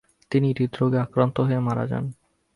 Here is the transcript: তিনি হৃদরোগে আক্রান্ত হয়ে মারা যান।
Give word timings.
তিনি 0.31 0.47
হৃদরোগে 0.59 0.97
আক্রান্ত 0.99 1.37
হয়ে 1.39 1.59
মারা 1.59 1.85
যান। 1.87 2.05